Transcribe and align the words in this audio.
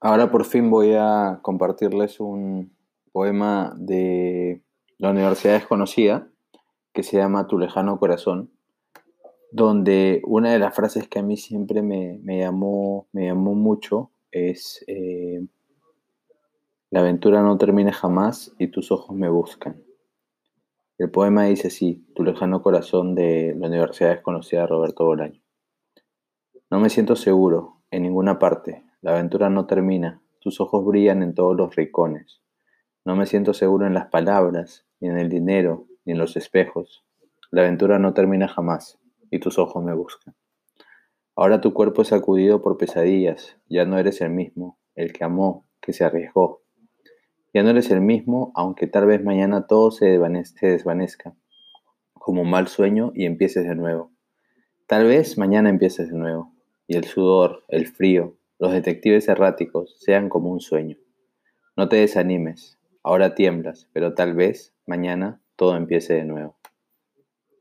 Ahora 0.00 0.30
por 0.30 0.44
fin 0.44 0.70
voy 0.70 0.94
a 0.94 1.40
compartirles 1.42 2.20
un 2.20 2.72
poema 3.10 3.74
de 3.76 4.62
la 4.96 5.10
Universidad 5.10 5.54
Desconocida 5.54 6.28
que 6.92 7.02
se 7.02 7.16
llama 7.16 7.48
Tu 7.48 7.58
lejano 7.58 7.98
corazón, 7.98 8.52
donde 9.50 10.22
una 10.24 10.52
de 10.52 10.60
las 10.60 10.76
frases 10.76 11.08
que 11.08 11.18
a 11.18 11.24
mí 11.24 11.36
siempre 11.36 11.82
me, 11.82 12.20
llamó, 12.24 13.08
me 13.10 13.26
llamó 13.26 13.54
mucho 13.54 14.12
es 14.30 14.84
eh, 14.86 15.44
La 16.90 17.00
aventura 17.00 17.42
no 17.42 17.58
termina 17.58 17.92
jamás 17.92 18.54
y 18.56 18.68
tus 18.68 18.92
ojos 18.92 19.16
me 19.16 19.28
buscan. 19.28 19.82
El 20.96 21.10
poema 21.10 21.46
dice 21.46 21.68
así, 21.68 22.06
Tu 22.14 22.22
lejano 22.22 22.62
corazón 22.62 23.16
de 23.16 23.52
la 23.58 23.66
Universidad 23.66 24.10
Desconocida 24.10 24.64
Roberto 24.64 25.04
Bolaño. 25.04 25.42
No 26.70 26.78
me 26.78 26.88
siento 26.88 27.16
seguro 27.16 27.82
en 27.90 28.04
ninguna 28.04 28.38
parte 28.38 28.87
la 29.00 29.12
aventura 29.12 29.48
no 29.48 29.66
termina, 29.66 30.20
tus 30.40 30.60
ojos 30.60 30.84
brillan 30.84 31.22
en 31.22 31.34
todos 31.34 31.56
los 31.56 31.76
rincones. 31.76 32.42
No 33.04 33.14
me 33.14 33.26
siento 33.26 33.54
seguro 33.54 33.86
en 33.86 33.94
las 33.94 34.06
palabras, 34.06 34.86
ni 34.98 35.08
en 35.08 35.18
el 35.18 35.28
dinero, 35.28 35.86
ni 36.04 36.14
en 36.14 36.18
los 36.18 36.36
espejos. 36.36 37.04
La 37.52 37.62
aventura 37.62 38.00
no 38.00 38.12
termina 38.12 38.48
jamás, 38.48 38.98
y 39.30 39.38
tus 39.38 39.58
ojos 39.58 39.84
me 39.84 39.94
buscan. 39.94 40.34
Ahora 41.36 41.60
tu 41.60 41.72
cuerpo 41.72 42.02
es 42.02 42.08
sacudido 42.08 42.60
por 42.60 42.76
pesadillas, 42.76 43.56
ya 43.68 43.84
no 43.84 43.98
eres 43.98 44.20
el 44.20 44.30
mismo, 44.30 44.80
el 44.96 45.12
que 45.12 45.22
amó, 45.22 45.64
que 45.80 45.92
se 45.92 46.04
arriesgó. 46.04 46.62
Ya 47.54 47.62
no 47.62 47.70
eres 47.70 47.92
el 47.92 48.00
mismo, 48.00 48.50
aunque 48.56 48.88
tal 48.88 49.06
vez 49.06 49.22
mañana 49.22 49.68
todo 49.68 49.92
se 49.92 50.18
desvanezca, 50.60 51.36
como 52.14 52.42
un 52.42 52.50
mal 52.50 52.66
sueño 52.66 53.12
y 53.14 53.26
empieces 53.26 53.64
de 53.64 53.76
nuevo. 53.76 54.10
Tal 54.88 55.06
vez 55.06 55.38
mañana 55.38 55.70
empieces 55.70 56.10
de 56.10 56.18
nuevo, 56.18 56.52
y 56.88 56.96
el 56.96 57.04
sudor, 57.04 57.64
el 57.68 57.86
frío, 57.86 58.37
los 58.58 58.72
detectives 58.72 59.28
erráticos 59.28 59.96
sean 60.00 60.28
como 60.28 60.50
un 60.50 60.60
sueño. 60.60 60.96
No 61.76 61.88
te 61.88 61.96
desanimes, 61.96 62.78
ahora 63.04 63.34
tiemblas, 63.34 63.88
pero 63.92 64.14
tal 64.14 64.34
vez 64.34 64.74
mañana 64.86 65.40
todo 65.56 65.76
empiece 65.76 66.14
de 66.14 66.24
nuevo. 66.24 66.57